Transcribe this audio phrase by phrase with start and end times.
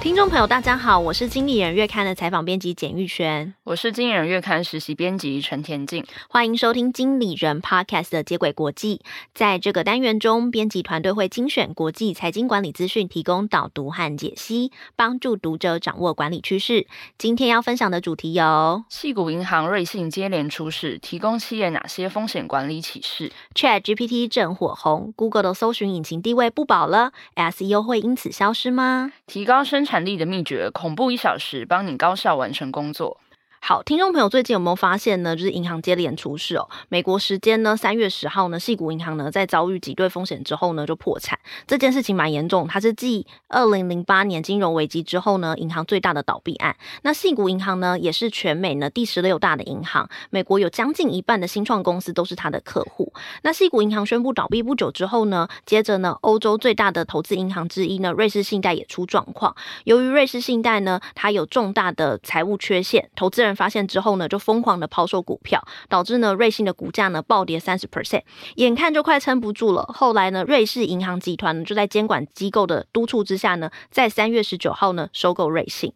[0.00, 9.02] 听众朋友，大家好，我是经理人月刊的采访编辑简玉璇，我是经理人月刊实习编辑陈田静，欢迎收听经理人 Podcast 的接轨国际。
[9.34, 16.86] 在这个单元中，编辑团队会精选国际财经管理资讯，提供导读和解析，帮助读者掌握管理趋势。
[17.18, 29.12] 今天要分享的主题有：矽谷银行、瑞信接连出事，提供企业哪些风险管理启示？ChatGPT 正火红，Google 的搜寻引擎地位不保了，SEO 会因此消失吗？
[29.26, 33.18] 提高生产力的秘诀，恐怖一小时，帮你高效完成工作。
[33.62, 35.36] 好，听众朋友，最近有没有发现呢？
[35.36, 36.66] 就是银行接连出事哦。
[36.88, 41.38] 美国时间呢，三月十号呢，矽谷银行呢在遭遇挤兑风险之后呢，就破产。
[41.66, 46.74] 这件事情蛮严重，它是继二零零八年金融危机之后呢，银行最大的倒闭案。
[47.02, 53.12] 那矽谷银行呢，也是全美呢第十六大的银行，美国有将近一半的新创公司都是它的客户。
[53.42, 59.54] 那矽谷银行宣布倒闭不久之后呢，接着呢，欧洲最大的投资银行之一呢，瑞士信贷也出状况。
[59.84, 68.22] 由于瑞士信贷呢，它有重大的财务缺陷，投资人发现之后呢，就疯狂的抛售股票，导致呢瑞信的股价呢暴跌三十 percent，
[68.56, 69.84] 眼看就快撑不住了。
[69.94, 75.92] 后来呢，瑞士银行集团呢就在监管机构的督促之下呢，在三月十九号呢收购瑞信。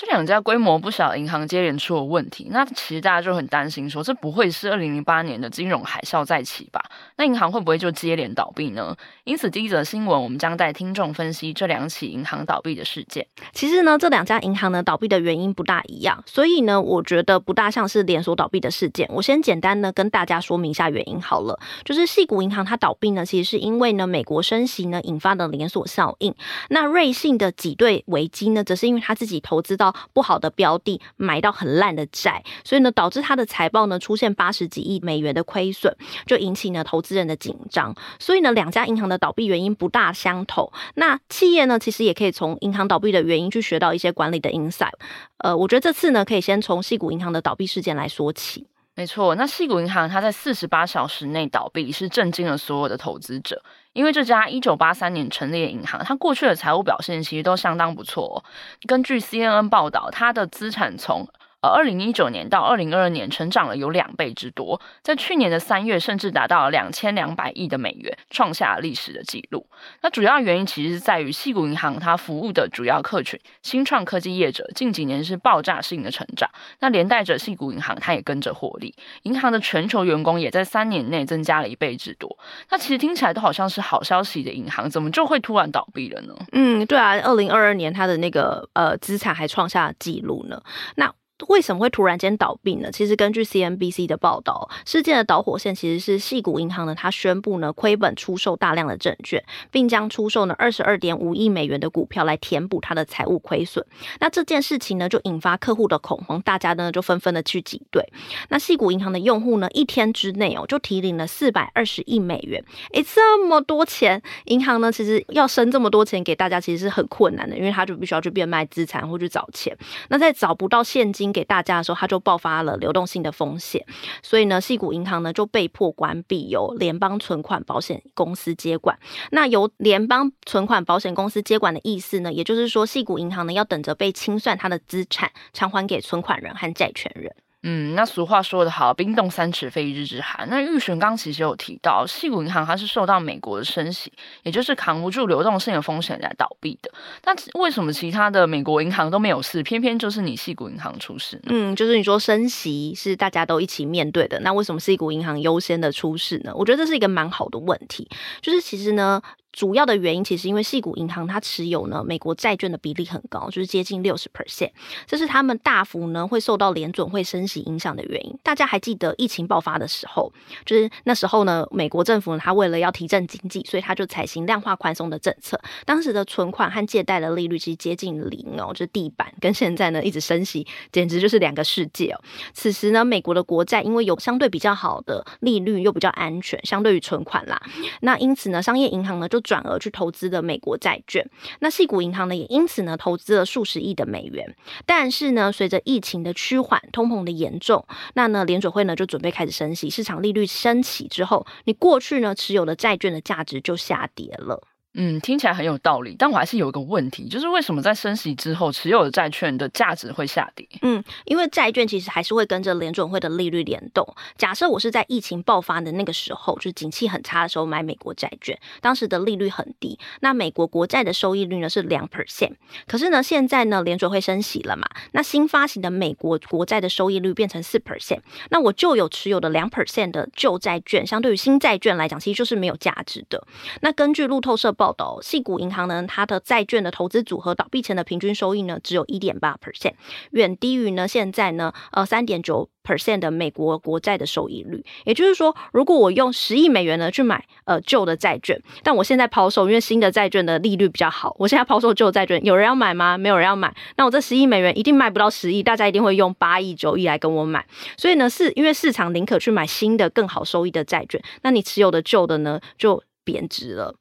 [0.00, 6.80] 这两家规模不小的银行接连出了问题，那其实大家就很担心说，这不会是二零零八年的金融海啸再起吧？
[7.16, 8.96] 那银行会不会就接连倒闭呢？
[9.24, 13.26] 因此，第一则新闻我们将带听众分析这两起银行倒闭的事件。
[13.52, 19.10] 其实呢，这两家银行呢倒闭的原因不大一样，所以呢，我觉得不大像是连锁倒闭的事件。
[19.12, 26.32] 我先简单呢跟大家说明一下原因好了，就是矽谷银行它倒闭呢，其实是因为呢美国升息呢引发的连锁效应。
[26.68, 35.94] 那瑞信的挤兑危机呢，则是因为他自己投资到不好的标的，买到很烂的债，所以呢，导致他的财报呢出现八十几亿美元的亏损，
[36.26, 37.94] 就引起了投资人的紧张。
[38.18, 40.70] 所以呢，两家银行的倒闭原因不大相同。
[40.94, 44.92] 那企业呢，其实也可以从银行倒闭的原因去学到一些管理的 insight。
[45.38, 48.66] 呃，我觉得这次呢，可以先从细谷银行的倒闭事件来说起。
[48.98, 53.62] 没错，那西谷银行它在四十八小时内倒闭，是震惊了所有的投资者。
[53.92, 58.44] 因为这家一九八三年成立的银行，它过去的财务表现其实都相当不错。
[58.88, 61.24] 根据 CNN 报道，它的资产从
[61.60, 69.66] 呃，二零一九年到二零二二年成长了有两倍之多，在去年的三月甚至达到了两千两百亿的美元，创下了历史的纪录。
[70.02, 76.48] 那主要原因其实是在于矽谷银行它服务的主要客群新创科技业者近几年是爆炸性的成长，
[76.78, 82.38] 那连带着矽谷银行它也跟着获利，银行的全球员工也在三年内增加了一倍之多。
[82.70, 86.36] 那其实听起来都好像是好消息的银行，怎么就会突然倒闭了呢？
[86.52, 90.62] 嗯，对啊，二零二二年它的那个呃资产还创下了纪录呢。
[90.94, 91.12] 那
[91.46, 92.90] 为什么会突然间倒闭呢？
[92.90, 103.84] 其实根据 CNBC 的报道，事件的导火线其实是细谷银行呢，它宣布呢亏本出售大量的证券，并将出售呢二十二点五亿美元的股票来填补它的财务亏损。
[104.18, 108.04] 那这件事情呢就引发客户的恐慌，大家呢就纷纷的去挤兑。
[108.48, 112.62] 那细谷银行的用户呢一天之内哦就提领了四百二十亿美元，
[112.92, 119.76] 诶，这么多钱，银行呢其实要生这么多钱给大家其实是很困难的，因为他就必须要去变卖资产或去找钱。
[120.08, 123.84] 那在找不到现金给大家的时候，它就爆发了流动性的风险，
[124.22, 128.98] 所以呢，细谷银行呢就被迫关闭，由联邦存款保险公司接管。
[129.30, 137.34] 那由联邦存款保险公司接管的意思呢，也就是说，细谷银行呢要等着被清算它的资产，偿还给存款人和债权人。
[137.64, 140.48] 嗯，那俗话说得好，冰冻三尺非一日之寒。
[140.48, 144.12] 那玉璇刚其实有提到，矽谷银行它是受到美国的升息，
[144.44, 146.90] 也就是扛不住流动性的风险来倒闭的。
[147.24, 151.42] 那为什么其他的美国银行都没有事，偏偏就是你矽谷银行出事呢？
[151.46, 156.52] 嗯，就是你说升息是大家都一起面对的，那为什么矽谷银行优先的出事呢？
[156.54, 158.08] 我觉得这是一个蛮好的问题，
[158.40, 159.20] 就是其实呢。
[159.52, 164.70] 主要的原因其实因为矽谷银行它持有呢美国债券的比例很高，就是接近六十 percent，
[165.06, 168.38] 这是他们大幅呢会受到联准会升息影响的原因。
[168.42, 170.32] 大家还记得疫情爆发的时候，
[170.64, 175.58] 就是那时候呢美国政府呢它为了要提振经济，所以它就采行量化宽松的政策。
[175.84, 182.20] 当时的存款和借贷的利率其实接近零哦，就是地板，跟现在呢一直升息，简直就是两个世界哦。
[182.52, 187.60] 此时呢美国的国债因为有相对比较好的利率，又比较安全，相对于存款啦，
[188.02, 191.28] 那因此呢商业银行呢就转而去投资的美国债券，
[191.60, 194.56] 那细股银行呢也因此呢投资了数十亿的美元。
[194.86, 204.62] 但是呢，随着疫情的趋缓、通膨的严重，那呢联准会呢就准备开始升息，市场利率升起之后，你过去呢持有的债券的价值就下跌了。
[204.94, 210.66] 嗯，听起来很有道理，但我还是有一个问题，就是为什么在升息之后，持有的债券的价值会下跌？
[210.82, 214.04] 嗯，因为债券其实还是会跟着联准会的利率联动。
[214.36, 222.54] 假设我是在疫情爆发的那个时候，就是景气很差的时候买美国债券，当时的利率很低，那美国国债的收益率呢是两 percent。
[222.86, 228.20] 可是呢，现在呢联准会升息了嘛，那新发行的美国国债的收益率变成四 percent，
[228.50, 233.46] 那我就有持有的两 percent 的旧债券，相对于新债券来讲，其实就是没有价值的。
[233.82, 239.94] 那根据路透社报道，矽谷银行呢，它的债券的投资组合倒闭前的平均收益呢，只有一点八 percent，
[240.30, 244.84] 远低于呢现在呢，呃三点九 percent 的美国国债的收益率。
[245.04, 253.18] 也就是说，如果我用十亿美元呢去买呃旧的债券，但我现在抛售，因为新的债券的利率比较好，我现在抛售旧债券，有人要买吗？
[253.18, 257.66] 没有人要买，那我这十亿美元一定卖不到十亿，大家一定会用八亿、九亿来跟我买。
[257.96, 263.96] 所以呢，是因为市场宁可去买新的更好收益的债券，那你持有的旧的呢就贬值了。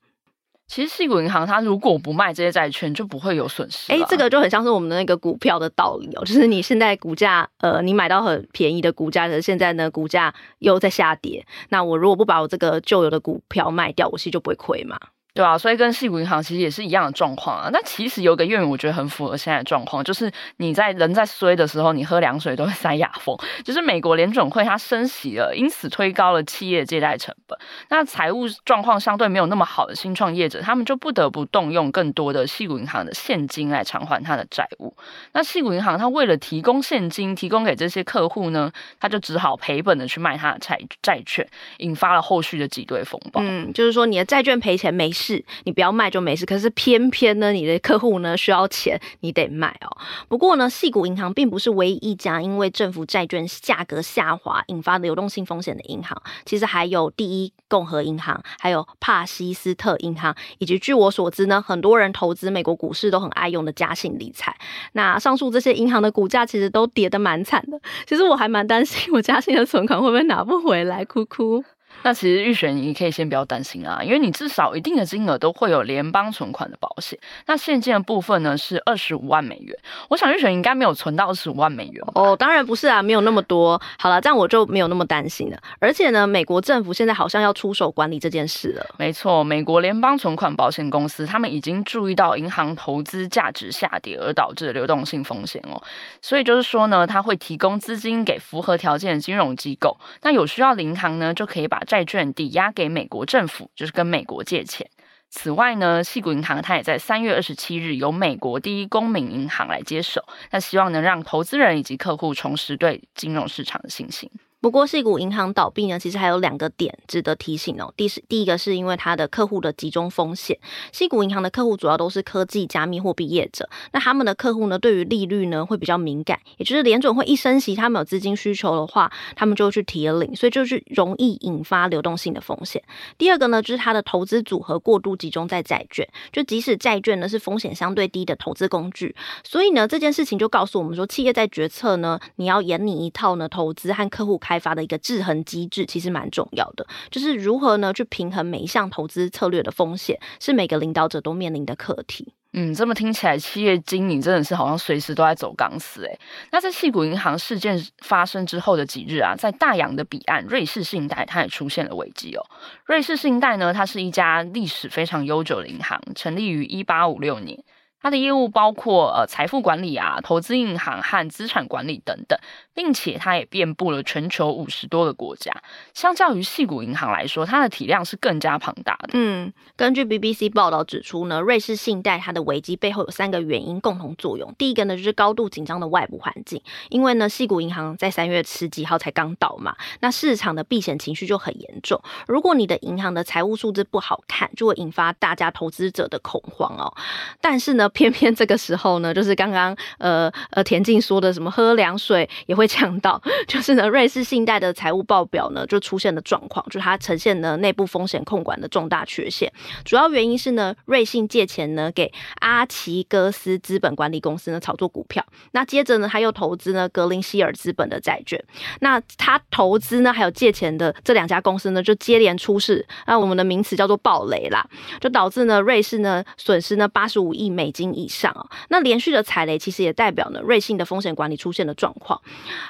[0.67, 3.91] 其实，系股银行它如果不卖这些债券，就不会有损失。
[3.91, 11.45] 哎，这个就很像是我们的那个股票的道理哦，就是你现在股价，呃，你买到很便宜的股价，可是现在呢，股价又在下跌。
[11.69, 14.99] 那我如果不把我这个旧有的股票卖掉，我其实就不会亏嘛。
[15.37, 17.69] 对啊，所以跟矽谷银行其实也是一样的状况啊。
[17.71, 23.37] 那其实有个谚语，我觉得很符合现在的状况，就是你在人在衰的时候，你喝凉水都会塞牙缝。
[23.63, 27.55] 就是美国联准会它升息了，因此推高了企业借贷成本。
[27.89, 34.91] 那财务状况相对没有那么好的新创业者，他们就不得不动用更多的矽谷银行的现金来偿还他的债务。
[35.33, 41.47] 那矽谷银行它为了提供现金，提供给这些客户呢，他就只好赔本的去卖他的债债券，
[41.77, 43.39] 引发了后续的挤兑风暴。
[43.43, 45.26] 嗯，就是说你的债券赔钱没事。
[45.27, 49.97] 是你不要卖就没事，可是偏偏呢，你的客户呢需要钱，你得卖哦。
[50.29, 64.55] 不过呢，细谷银行并不是唯一一家因为政府债券价格下滑引发流动性风险的银行，其实还有第一共和银行，还有帕西斯特银行，以及据我所知呢，很多人投资美国股市都很爱用的嘉信理财。
[64.93, 71.63] 那上述这些银行的股价其实都跌得蛮惨的，其实我还蛮担心我嘉信的存款会不会拿不回来，哭哭。
[72.07, 77.19] 那其实预选，你可以先不要担心啊，因为你至少一定的金额都会有联邦存款的保险。
[77.47, 79.77] 那现金的部分呢是二十五万美元，
[80.07, 82.33] 我想预选应该没有存到二十五万美元哦。
[82.33, 83.81] 当然不是啊，没有那么多。
[83.99, 85.57] 好了，这样我就没有那么担心了。
[85.79, 88.95] 而且呢，美国政府现在好像要出手管理这件事了。
[88.97, 95.83] 没错，美国联邦存款保险公司他们已经注意到银行投资价值下跌而导致的流动性风险哦，
[96.21, 104.87] 所以就是说呢，他会提供资金给符合条件的金融机构，那有需要的银行呢就可以把债债券抵押给美国政府，就是跟美国借钱。
[105.31, 114.29] 此外呢，细谷银行它也在三月二十七日由美国第一公民银行来接手，那希望能让投资人以及客户重拾对金融市场的信心。
[114.59, 117.93] 不过，矽谷银行倒闭呢，其实还有两个点值得提醒哦。
[117.95, 120.57] 第是第一个是因为它的客户的集中风险，
[120.91, 132.81] 矽谷银行的客户主要都是科技加密货币业者，那他们的客户呢，对于利率呢会比较敏感，也就是联准会一升息，他们有资金需求的话，他们就会去提领，所以就是容易引发流动性的风险。
[133.19, 144.41] 第二个呢，就是它的投资组合过度集中在债券，就即使债券呢是风险相对低的投资工具，所以呢这件事情就告诉我们说，企业在决策呢，你要演你一套呢投资和客户。
[144.47, 152.33] 开发的一个制衡机制其实蛮重要的，就是如何呢去平衡每一项投资策略的风险，是每个领导者都面临的课题。
[152.53, 156.19] 嗯，这么听起来，企业经营真的是好像随时都在走钢丝诶。
[156.51, 162.41] 那在矽谷银行事件发生之后的几日啊，在大洋的彼岸，瑞士信贷它也出现了危机哦。
[162.85, 167.61] 瑞士信贷呢，它是一家历史非常悠久的银行，成立于一八五六年。
[167.99, 172.39] 它的业务包括呃财富管理啊、投资银行和资产管理等等，
[172.77, 175.51] 并且它也遍布了全球五十多个国家。
[175.95, 179.09] 相较于矽谷银行来说，它的体量是更加庞大的。
[179.13, 184.53] 嗯，根据 BBC 报道指出呢，瑞士信贷它的危机背后有三个原因共同作用。
[184.59, 191.99] 第一个呢就是高度紧张的外部环境，因为呢矽谷银行在三月十几号才刚倒嘛，那市场的避险情绪就很严重。
[192.27, 196.93] 如果你的银行的财务数字不好看，就会引发大家投资者的恐慌哦。
[197.41, 197.87] 但是呢。
[197.97, 209.51] 偏偏这个时候呢，就是刚刚呃呃田静说的什么喝凉水也会呛到， 就是呢瑞士信贷的财务报表呢就出现了状况，就是它呈现了内部风险控管的重大缺陷。
[209.85, 218.43] 主要原因是呢瑞信借钱呢给阿奇戈斯资本管理公司呢炒作股票，那接着呢他又投资呢格林希尔资本的债券，
[218.81, 224.67] 那他投资呢还有借钱的这两家公司呢就接连出事，那我们的名词叫做暴雷啦，
[224.99, 232.21] 就导致呢瑞士呢损失呢八十五亿美金以上啊，那连续的踩雷其实也代表呢，瑞信的风险管理出现了状况。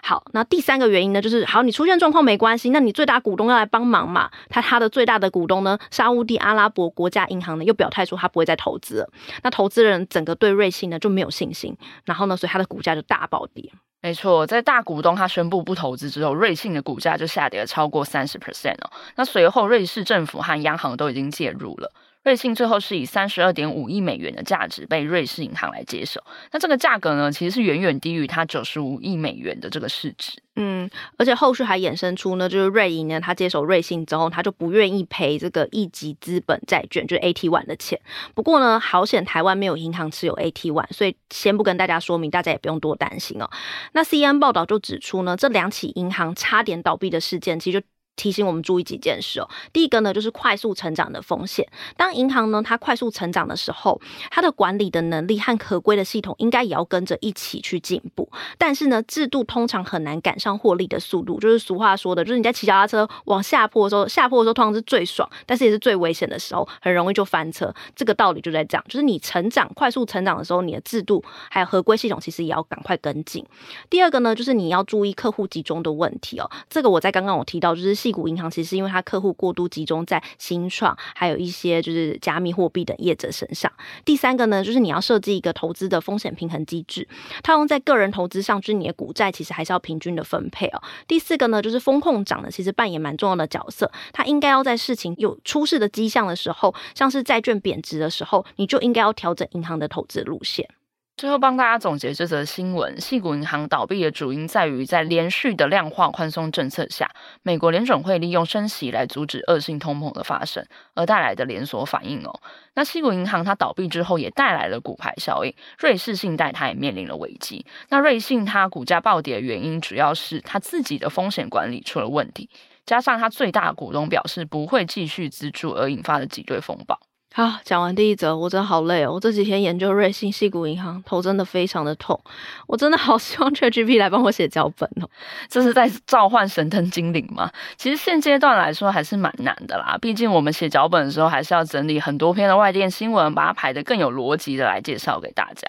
[0.03, 4.29] 好，那第三个原因呢，就是好，你出现状况没关系，那你最大股东要来帮忙嘛？
[4.49, 9.09] 他他的最大的股东呢，沙乌地阿拉伯国家银行呢，又表态说他不会再投资了。
[9.43, 11.75] 那投资人整个对瑞信呢就没有信心，
[12.05, 13.71] 然后呢，所以他的股价就大暴跌。
[13.99, 18.91] 没错，在大股东他宣布不投资之后，瑞信的股价就下跌了超过三十 percent 哦。
[19.15, 21.91] 那随后瑞士政府和央行都已经介入了。
[22.27, 30.33] 瑞信最后是以三十二点五亿美元的价值被瑞士银行来接手，那这个价格呢，其实是远远低于它九十五亿美元的这个市值。
[30.57, 37.97] 嗯，而且后续还衍生出呢，就是瑞银呢，他接手瑞信之后，他就不愿意赔这个一级资本债券，就是 AT1 的钱。
[38.35, 43.49] 不过呢，好险台湾没有银行持有 AT1，所以先不跟大家说明，大家也不用多担心哦。
[43.93, 47.87] 那 CNN 报道就指出呢，这两起银行差点倒闭的事件，其实就。
[48.17, 49.47] 提醒我们注意几件事哦。
[49.71, 51.65] 第一个呢，就是快速成长的风险。
[51.95, 58.29] 当银行呢，它快速成长的时候，它的管理的能力和合规的系统应该也要跟着一起去进步。
[58.57, 61.39] 但是呢，制度通常很难赶上获利的速度。
[61.39, 67.71] 就是俗话说的，就是你在骑脚踏车往下坡的时候，下坡的时候通常是最爽，但是也是最危险的时候，很容易就翻车。
[67.95, 73.45] 这个道理就在这样，就是你成长快速成长的时候，你的制度还有合规系统其实也要赶快跟进。
[73.91, 76.49] 第二个呢，就是你要注意客户集中的问题哦。
[76.67, 78.06] 这个我在刚刚我提到，就是。
[78.07, 83.71] 矽谷银行其实是因为它客户过度集中在新创，还有一些就是加密货币等业者身上。
[84.05, 87.07] 第三个呢，就是你要设计一个投资的风险平衡机制，
[87.43, 90.81] 套用在个人投资上，就是你的股债其实还是要平均的分配哦。
[91.07, 100.69] 第四个呢，就是风控长呢，其实扮演蛮重要的角色，它应该要在事情有出事的迹象的时候，像是债券贬值的时候，你就应该要调整银行的投资路线。
[101.17, 107.09] 最后帮大家总结这则新闻：矽谷银行倒闭的主因在于在连续的量化宽松政策下，
[107.41, 112.39] 美国联准会利用升息来阻止恶性通膨的发生而带来的连锁反应哦。
[112.75, 117.65] 那矽谷银行它倒闭之后，也带来了骨牌效应，瑞士信贷它也面临了危机。
[117.89, 122.47] 那瑞信它股价暴跌的原因，主要是它自己的风险管理出了问题，
[122.85, 126.99] 加上它最大股东表示不会继续资助而引发的挤兑风暴。
[127.37, 129.13] 好，讲完第一则，我真的好累哦。
[129.13, 132.19] 我这几天研究瑞信、矽谷银行，头真的非常的痛。
[132.65, 135.07] 我真的好希望 ChatGPT 来帮我写脚本哦。
[135.47, 137.51] 这是在召唤神灯精灵吗？
[137.75, 139.95] 其实现阶段来说还是蛮难的啦。
[140.01, 145.67] 毕竟我们写脚本的时候，还是要整理很多篇的外电新闻，把它排得更有逻辑的来介绍给大家。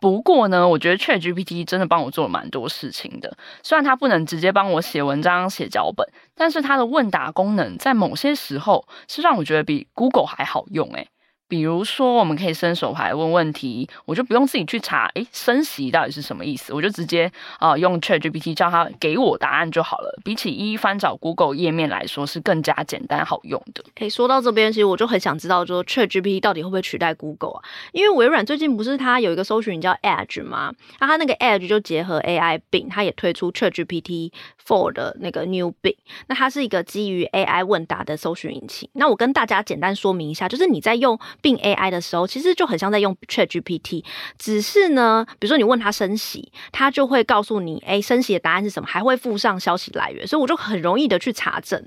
[0.00, 3.36] 不过呢，我觉得 ChatGPT 真的帮我做了蛮多事情的。
[3.64, 6.06] 虽然它不能直接帮我写文章、写脚本，
[6.38, 11.08] 但是它的问答功能在某些时候是让我觉得比 Google 还好用诶。
[11.48, 16.74] 比如说，我们可以伸手牌问问题，我就不用自己去查，诶，升息到底是什么意思？
[16.74, 20.20] 我就直接啊、用 ChatGPT 叫他给我答案就好了。
[20.22, 23.82] 比起一一翻找 Google 页面来说，是更加简单好用的。
[23.96, 27.62] 诶，说到这边，其实我就很想知道，说 ChatGPT 到底会不会取代 Google 啊？
[27.92, 30.74] 因为微软最近不是它有一个搜寻叫 Edge 吗？
[31.00, 34.32] 那它那个 Edge 就结合 AI Bing，它也推出 ChatGPT
[34.66, 35.96] Four 的那个 New Bing。
[36.26, 38.90] 那它是一个基于 AI 问答的搜寻引擎。
[38.92, 44.04] 那我跟大家简单说明一下，就是你在用并 AI 的时候，其实就很像在用 ChatGPT，
[44.38, 51.78] 只是呢，比如说你问他升息，他就会告诉你，哎，升息的答案是什么，还会附上消息来源，所以我就很容易的去查证。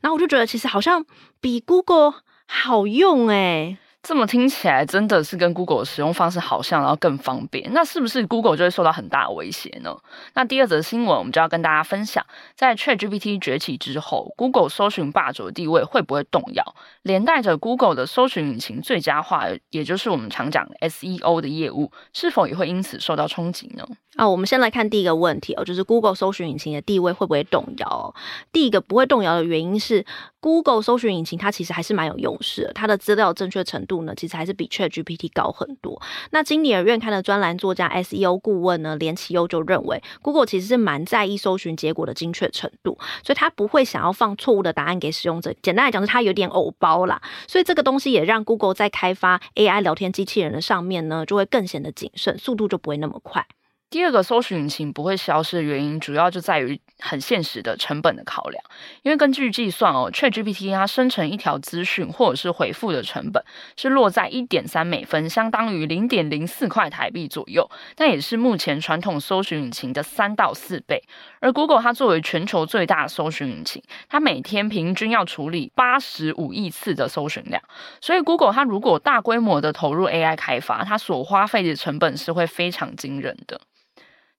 [0.00, 1.04] 然后我就觉得，其实好像
[1.40, 2.14] 比 Google
[2.46, 3.78] 好用哎。
[4.06, 7.68] 这么听起来真的是跟 Google 的使用方式好像，然后更方便。
[7.72, 9.96] 那是不是 Google 就会受到很大的威胁呢？
[10.34, 16.76] 那第二则新闻我们就要跟大家分享，在 ChatGPT 崛起之后，Google 搜寻霸主的地位会不会动摇？
[17.02, 23.84] 连带着 Google 的搜寻引擎最佳化，也就是我们常讲 SEO 的业务，是否也会因此受到冲击呢？
[24.16, 28.14] 啊，我们先来看第一个问题哦，就是 Google 搜寻引擎的地位会不会动摇？
[28.50, 30.06] 第一个不会动摇的原因是
[30.40, 36.00] ，Google 搜寻引擎它其实还是蛮有优势，它的资料正确程度呢，其实还是比 ChatGPT 高很多。
[36.30, 45.54] 那经理人院刊的专栏作家 SEO 顾问呢，连其优就认为，Google 其实是蛮在意搜寻结果的精确程度，所以他不会想要放错误的答案给使用者。
[45.60, 47.20] 简单来讲，是他有点偶包啦。
[47.46, 53.46] 所以这个东西也让 Google 在开发 AI 聊天机器人的上面呢，就会更显得谨慎，速度就不会那么快。
[53.88, 58.62] 第二个搜寻引擎不会消失的原因，主要就在于很现实的成本的考量。
[59.02, 63.42] 因为根据计算哦，ChatGPT 它生成一条资讯或者是回复的成本
[63.76, 71.02] 是落在一点三美分，相当于零点零四块台币左右，但也是目前传统搜寻引擎的三到四倍。
[71.40, 77.62] 而 Google 它作为全球最大搜寻引擎，它每天平均要处理八十五亿次的搜寻量，
[78.00, 83.60] 所以 Google 它如果大规模的投入 AI 开发，它所花费的成本是会非常惊人的。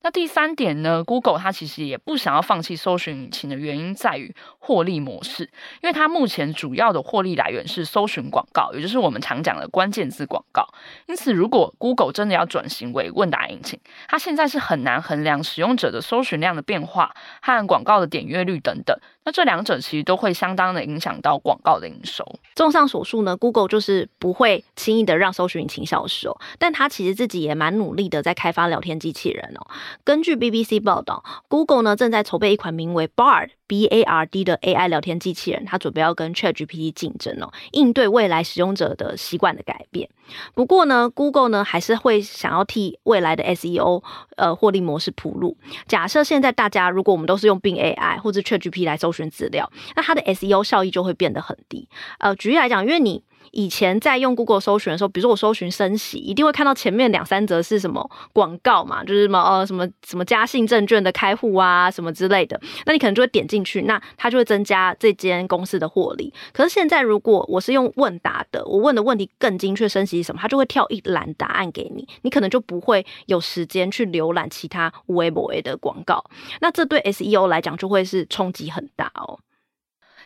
[0.07, 5.43] 那第三点呢，Google 它其实也不想要放弃搜寻引擎的原因在于获利模式，
[5.83, 10.65] 因为它目前主要的获利来源是搜寻广告，也就是我们常讲的关键字广告。
[11.07, 18.97] 因此，如果 Google 真的要转型为问答引擎，它现在是很难衡量使用者的搜寻量的变化和广告的点阅率等等。
[19.25, 22.23] 那这两者其实都会相当的影响到广告的营收。
[22.55, 29.67] 综上所述呢，Google 就是不会轻易的让搜寻引擎消失哦，但它其实自己也蛮努力的在开发聊天机器人哦。
[30.03, 40.09] 根据 BBC 报道，Google 呢正在筹备一款名为 Bard B A R D 的 AI 聊天机器人，它准备要跟 ChatGPT 竞争哦，应对未来使用者的习惯的改变。
[40.53, 44.03] 不过呢，Google 呢还是会想要替未来的 SEO
[44.37, 45.57] 呃获利模式铺路。
[45.87, 51.87] 假设现在大家如果我们都是用并 AI 或者 ChatGPT 来搜寻资料，那它的 SEO 效益就会变得很低。
[52.19, 66.33] 呃，举例来讲，因为你以前在用 Google 搜寻的时候，比如说我搜寻升息，一定会看到前面两三则是什么广告嘛，就是什么呃什么什么嘉信证券的开户啊什么之类的，那你可能就会点进去，那它就会增加这间公司的获利。
[66.53, 76.23] 可是现在如果我是用问答的，我问的问题更精确，升息什么，它就会跳一栏答案给你，你可能就不会有时间去浏览其他微博的广告，
[76.61, 79.39] 那这对 SEO 来讲就会是冲击很大哦。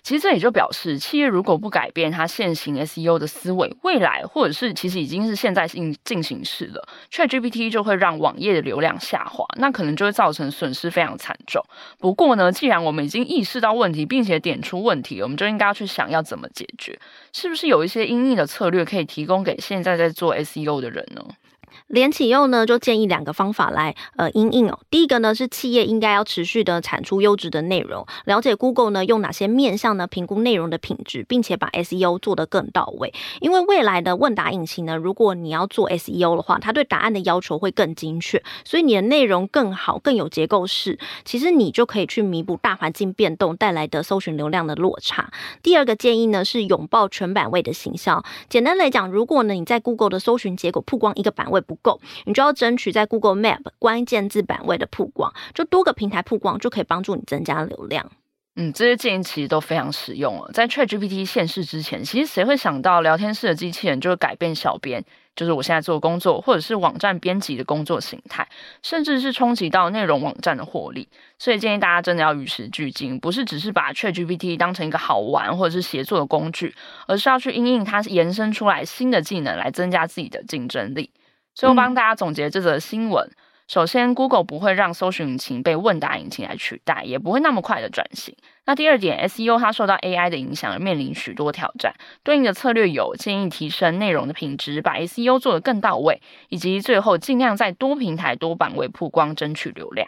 [0.04, 11.64] 其实这也就表示，企业如果不改变它现行 SEO 的思维，未来或者是其实已经是现在进进行式了，ChatGPT 就会让网页的流量下滑，那可能就会造成损失非常惨重。
[12.00, 17.00] 不过呢，既然我们已经意识到问题，并且点出问题，我们就应该要去想要怎么解决，
[17.32, 21.24] 是不是有一些因应的策略可以提供给现在在做 SEO 的人呢？
[21.88, 24.80] 连启用呢就建议两个方法来呃应应哦。
[24.90, 33.14] 第一个呢是企业应该要持续的产出优质的内容，了解 Google 呢用哪些面向呢评估内容的品质，并且把 SEO 做得更到位。
[33.40, 45.32] 因为未来的问答引擎呢，如果你要做 SEO 的话，它对答案的要求会更精确，所以你的内容更好、更有结构式，其实你就可以去弥补大环境变动带来的搜寻流量的落差。
[45.64, 48.24] 第二个建议呢是拥抱全版位的行销。
[48.50, 58.12] 简单来讲，如果呢你在 Google 的搜寻结果曝光一个版位不够，你就要争取在 Google Map 关键字版位的曝光，就多个平台曝光就可以帮助你增加流量。
[58.58, 60.52] 嗯，这些建议其实都非常实用了。
[60.54, 65.02] 在 ChatGPT 现世之前，其实谁会想到聊天室的机器人就会改变小编，
[65.38, 68.46] 就是我现在做工作，或者是网站编辑的工作形态，
[68.84, 71.08] 甚至是冲击到内容网站的获利。
[71.40, 76.76] 所以建议大家真的要与时俱进，不是只是把 ChatGPT 当成一个好玩或者是协作的工具，
[77.08, 81.10] 而是要去因应它延伸出来新的技能来增加自己的竞争力。
[81.54, 83.28] 最后帮大家总结这则新闻。
[83.28, 83.36] 嗯、
[83.68, 88.36] 首先，Google 不会让搜寻引擎被问答引擎来取代，也不会那么快的转型。
[88.66, 100.08] 那第二点，SEO 它受到 AI 的影响而面临许多挑战，对应的策略有建议提升内容的品质，把 SEO 做得更到位，以及最后尽量在多平台多版位曝光，争取流量。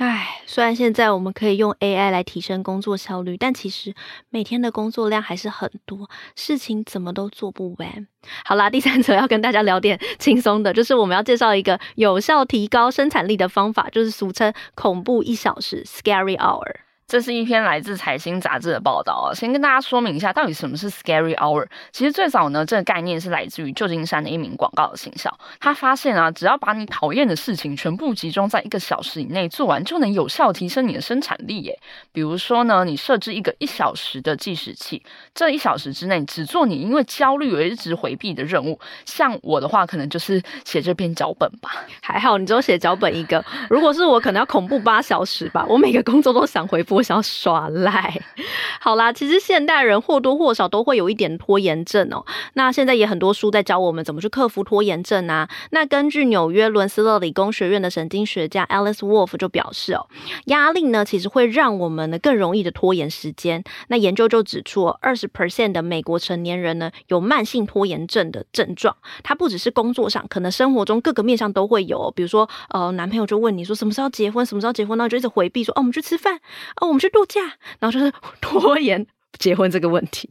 [0.00, 3.92] 唉，虽然现在我们可以用 AI 来提升工作效率，但其实
[4.30, 8.06] 每天的工作量还是很多，事情怎么都做不完。
[8.44, 16.87] 好啦，第三则要跟大家聊点 轻松的，就是我们要介绍一个有效提高生产力的方法，就是俗称“恐怖一小时 ”（Scary Hour）。
[17.08, 21.66] 这是一篇来自财新杂志的报道啊，先跟大家说明一下，到底什么是 Scary Hour。
[21.90, 31.80] 其实最早呢，这个概念是来自于旧金山的一名广告的行销，他发现啊，只要把你讨厌的事情全部集中在一个小时以内做完，就能有效提升你的生产力耶。
[32.12, 35.02] 比如说呢，你设置一个一小时的计时器，
[35.34, 38.78] 这一小时之内只做你因为焦虑而一直回避的任务。
[39.06, 41.70] 像我的话，可能就是写这篇脚本吧。
[42.02, 45.64] 还好你只有写脚本一个，如果是我，可能要恐怖八小时吧。
[45.66, 46.97] 我每个工作都想回复。
[46.98, 48.20] 我想要耍赖，
[48.80, 52.26] 好啦，其实现代人或多或少都会有一点拖延症哦。
[52.54, 55.48] 那现在也很多书在教我们怎么去克服拖延症啊。
[55.70, 60.08] 那根据纽约伦斯勒理工学院的神经学家 Alice Wolf 就表示哦，
[60.46, 63.62] 压力呢其实会让我们呢更容易的拖延时间。
[63.86, 68.96] 那研究就指出，二十 percent 的美国成年人呢有慢性拖延症的症状。
[69.22, 72.10] 它不只是工作上，可能生活中各个面向都会有。
[72.16, 76.40] 比如说，呃，男朋友就问你说什么时候结婚，什么时候结婚，然后就一直回避说，哦，我们去吃饭，
[76.80, 76.87] 哦。
[76.88, 77.40] 我们去度假，
[77.78, 79.06] 然后就是 拖延
[79.38, 80.30] 结婚这个问题。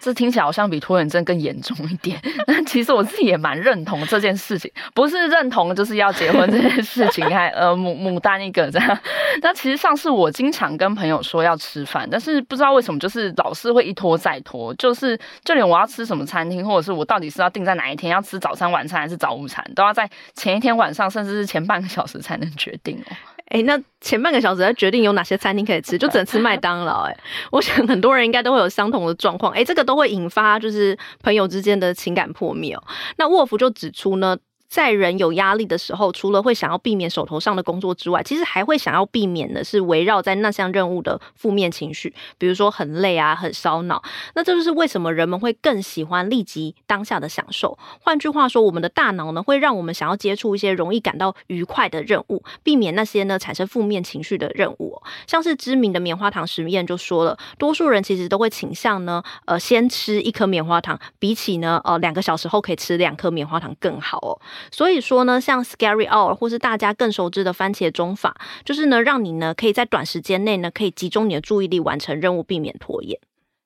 [0.00, 2.16] 这听起来好像比拖延症更严重一点。
[2.46, 8.98] 但其实我自己也蛮认同这件事情，不是认同就是要结婚这件事情，还呃牡牡丹一个这样。
[9.42, 23.16] 但其实上次我经常跟朋友说要吃饭，但是不知道为什么就是老是会一拖再拖，就是就连我要吃什么餐厅，或者是我到底是要定在哪一天要吃早餐、晚餐还是早午餐，都要在前一天晚上，甚至是前半个小时才能决定哦。
[23.48, 27.04] 哎，那前半个小时在决定有哪些餐厅可以吃，就只能吃麦当劳。
[27.04, 27.16] 哎，
[27.50, 29.52] 我想很多人应该都会有相同的状况。
[29.52, 32.82] 哎，这个都会引发就是朋友之间的情感破灭哦。
[33.16, 34.36] 那沃夫就指出呢，
[34.68, 44.02] 在人有压力的时候，除了会想要避免手头上的工作之外，其实还会想要避免的是围绕在那项任务的负面情绪，比如说很累啊、很烧脑。
[44.34, 47.78] 那这就是为什么人们会更喜欢立即当下的享受。
[48.00, 55.00] 换句话说，我们的大脑呢，会让我们想要接触一些容易感到愉快的任务，避免那些呢产生负面情绪的任务。
[55.26, 64.38] 像是知名的棉花糖实验就说了，多数人其实都会倾向呢，呃，先吃一颗棉花糖，比起呢，呃，两个小时后可以吃两颗棉花糖更好哦。
[64.70, 73.18] 所以说呢，像 Scary Hour 或是大家更熟知的番茄钟法，就是呢，让你呢可以在短时间内呢，可以集中你的注意力完成任务，避免拖延。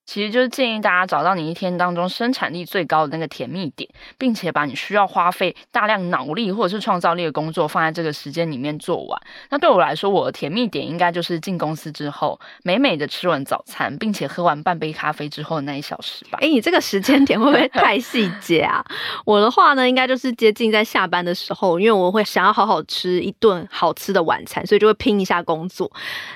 [0.05, 3.89] 其实就是建议大家找到你一天当中生产力最高的那个甜蜜点，
[4.19, 9.21] 并且把你需要花费大量脑力或者是创造力的工作放在这个时间里面做完。
[9.51, 16.39] 那对我来说，我的甜蜜点应该就是进公司之后，美美的吃完早餐，并且喝完半杯咖啡之后的那一小时吧。
[16.43, 18.85] 哎，你这个时间点会不会太细节啊？
[19.25, 25.91] 我的话呢，应该就是接近在下班的时候，因为我会想要好好吃一顿好吃的晚餐，所以就会拼一下工作。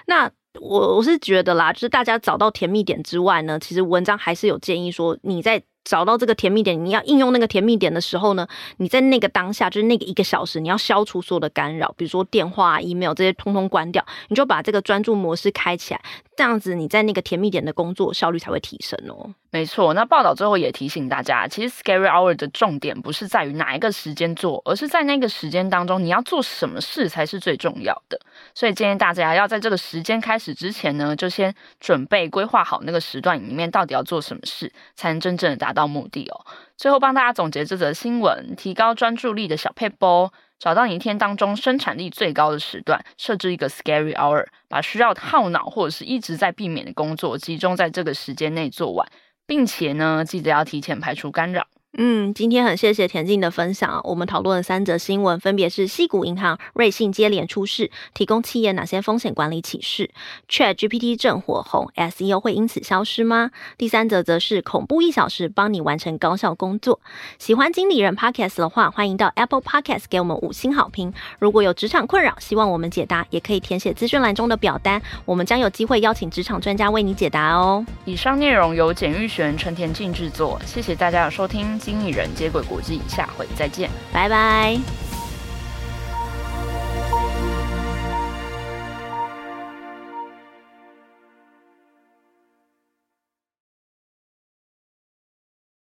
[0.06, 8.46] 那我我是觉得啦，就是大家找到甜蜜点之外呢，其实文章还是有建议说，你在找到这个甜蜜点，你要应用那个甜蜜点的时候呢，
[8.78, 16.00] 你在那个当下，就是那个一个小时，你要消除所有的干扰，比如说电话、email 这些通通关掉，你就把这个专注模式开起来，
[16.36, 19.34] 这样子你在那个甜蜜点的工作效率才会提升哦。
[19.50, 28.20] 没错，那报道最后也提醒大家，其实 Scary Hour 的重点不是在于哪一个时间做，而是在那个时间当中你要做什么事才是最重要的。
[28.54, 36.44] 所以建议大家要在这个时间开始之前呢，就先准备规划好那个时段里面到底要做什么事，才能真正的达到目的哦。
[36.76, 40.30] 最后帮大家总结这则新闻，提高专注力的小撇步。
[40.58, 49.06] 找到你一天当中生产力最高的时段，设置一个 Scary Hour，把需要耗脑或者是一直在避免的工作集中在这个时间内做完，
[49.46, 51.66] 并且呢，记得要提前排除干扰。
[51.98, 54.02] 嗯，今天很谢谢田静的分享。
[54.04, 60.10] 我们讨论了三则新闻，分别是西谷银行、瑞信接连出事，提供企业哪些风险管理启示
[60.46, 63.50] ？ChatGPT 正火红，SEO 会因此消失吗？
[63.78, 67.00] 第三则则是恐怖一小时，帮你完成高效工作。
[67.38, 71.14] 喜欢经理人 Podcast 的话，欢迎到 Apple Podcast 给我们五星好评。
[71.38, 77.82] 如果有职场困扰，希望我们解答，也可以填写资讯栏中的表单，我们将有机会邀请职场专家为你解答哦。
[78.04, 81.66] 以上内容由简玉璇、陈田静制作，谢谢大家的收听。
[81.86, 84.76] 经理人接轨国际，下回再见，拜拜。